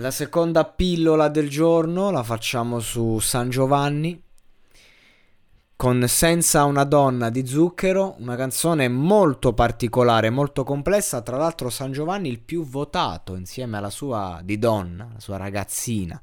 [0.00, 4.22] La seconda pillola del giorno la facciamo su San Giovanni
[5.74, 11.92] con Senza una donna di Zucchero, una canzone molto particolare, molto complessa, tra l'altro San
[11.92, 16.20] Giovanni il più votato insieme alla sua di donna, la sua ragazzina.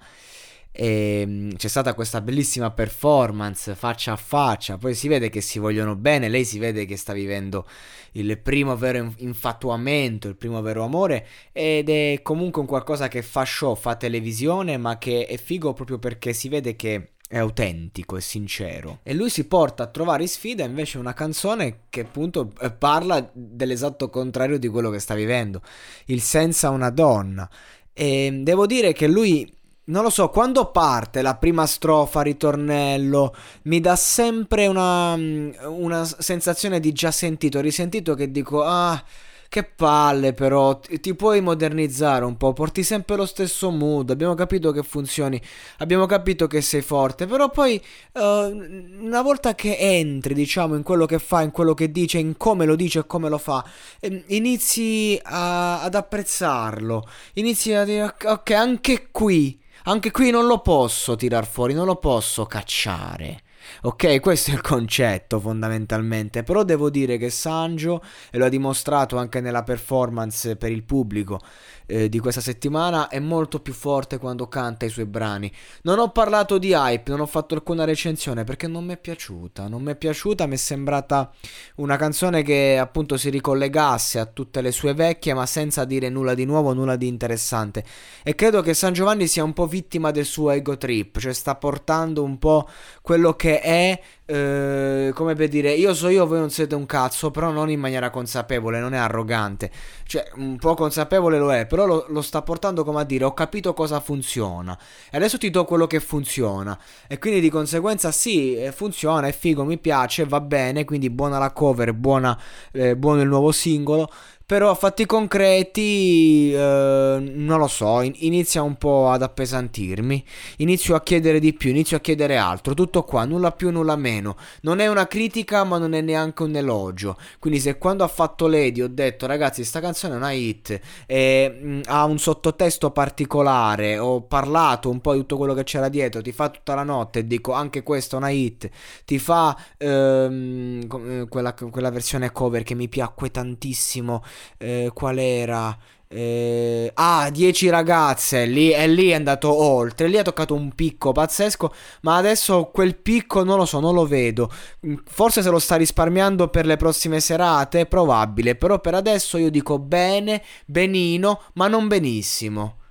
[0.75, 5.59] E ehm, c'è stata questa bellissima performance faccia a faccia, poi si vede che si
[5.59, 7.67] vogliono bene, lei si vede che sta vivendo
[8.13, 13.45] il primo vero infatuamento, il primo vero amore ed è comunque un qualcosa che fa
[13.45, 18.21] show, fa televisione, ma che è figo proprio perché si vede che è autentico, è
[18.21, 18.99] sincero.
[19.03, 24.09] E lui si porta a trovare sfida invece una canzone che appunto eh, parla dell'esatto
[24.09, 25.61] contrario di quello che sta vivendo,
[26.05, 27.47] il senza una donna.
[27.93, 33.81] E devo dire che lui non lo so, quando parte la prima strofa, ritornello, mi
[33.81, 39.03] dà sempre una, mm, una sensazione di già sentito, risentito che dico, ah,
[39.49, 44.33] che palle però, ti, ti, puoi modernizzare un po', porti sempre lo stesso mood, abbiamo
[44.35, 45.39] capito che funzioni,
[45.79, 47.79] abbiamo capito che sei forte, però poi
[48.13, 52.35] uh, una volta che entri, diciamo, in quello che fa, in quello che dice, in
[52.37, 53.63] come lo dice e come lo fa,
[53.99, 60.59] eh, inizi a, ad apprezzarlo, inizi a dire, ok, anche qui anche qui non lo
[60.59, 63.41] posso tirar fuori, non lo posso cacciare.
[63.83, 69.17] Ok, questo è il concetto fondamentalmente, però devo dire che Sanjo, e lo ha dimostrato
[69.17, 71.39] anche nella performance per il pubblico,
[71.85, 75.51] eh, di questa settimana è molto più forte quando canta i suoi brani.
[75.83, 79.67] Non ho parlato di hype, non ho fatto alcuna recensione perché non mi è piaciuta.
[79.67, 81.31] Non mi è piaciuta, mi è sembrata
[81.75, 86.33] una canzone che appunto si ricollegasse a tutte le sue vecchie, ma senza dire nulla
[86.33, 87.83] di nuovo, nulla di interessante.
[88.23, 91.55] E credo che San Giovanni sia un po' vittima del suo ego trip, cioè sta
[91.55, 92.67] portando un po'
[93.01, 97.29] quello che è eh, come per dire, io so io, voi non siete un cazzo,
[97.29, 99.69] però non in maniera consapevole, non è arrogante.
[100.05, 103.33] Cioè, un po' consapevole lo è, però lo, lo, sta portando come a dire, ho
[103.33, 104.77] capito cosa funziona.
[105.11, 106.77] E adesso ti do quello che funziona.
[107.07, 111.37] E quindi di conseguenza sì, eh, funziona, è figo, mi piace, va bene, quindi buona
[111.37, 112.39] la cover, buona,
[112.71, 114.09] eh, buono il nuovo singolo.
[114.45, 120.23] Però fatti concreti, eh, non lo so, inizia un po' ad appesantirmi.
[120.57, 122.73] Inizio a chiedere di più, inizio a chiedere altro.
[122.73, 124.12] Tutto qua, nulla più, nulla meno.
[124.21, 127.17] Non è una critica, ma non è neanche un elogio.
[127.39, 131.49] Quindi, se quando ha fatto Lady ho detto, ragazzi, sta canzone è una hit, e,
[131.49, 136.21] mh, ha un sottotesto particolare, ho parlato un po' di tutto quello che c'era dietro,
[136.21, 138.69] ti fa tutta la notte e dico anche questa è una hit,
[139.05, 140.87] ti fa ehm,
[141.21, 144.23] eh, quella, quella versione cover che mi piacque tantissimo
[144.57, 145.77] eh, qual era?
[146.15, 151.11] Eh, ah, 10 ragazze, lì, e lì è andato oltre, lì ha toccato un picco
[151.11, 154.51] pazzesco, ma adesso quel picco non lo so, non lo vedo.
[154.85, 159.49] Mm, forse se lo sta risparmiando per le prossime serate, probabile, però per adesso io
[159.49, 162.82] dico bene, benino, ma non benissimo.